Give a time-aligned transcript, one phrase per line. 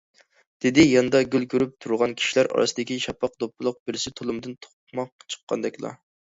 [0.65, 5.95] -دېدى ياندا گۈل كۆرۈپ تۇرغان كىشىلەر ئارىسىدىكى شاپاق دوپپىلىق بىرسى تۇلۇمدىن توقماق چىققاندەكلا.